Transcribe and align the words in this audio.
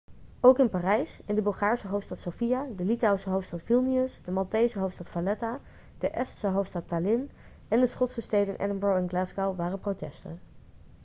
ook 0.41 0.59
in 0.59 0.69
parijs 0.69 1.19
in 1.25 1.35
de 1.35 1.41
bulgaarse 1.41 1.87
hoofdstad 1.87 2.17
sofia 2.17 2.67
de 2.75 2.85
litouwse 2.85 3.29
hoofdstad 3.29 3.61
vilnius 3.61 4.19
de 4.23 4.31
maltese 4.31 4.79
hoofdstad 4.79 5.09
valetta 5.09 5.59
de 5.97 6.09
estse 6.09 6.47
hoofdstad 6.47 6.87
tallinn 6.87 7.29
en 7.67 7.79
de 7.79 7.87
schotse 7.87 8.21
steden 8.21 8.55
edinburgh 8.59 8.97
en 8.97 9.09
glasgow 9.09 9.55
waren 9.55 9.79
protesten 9.79 10.39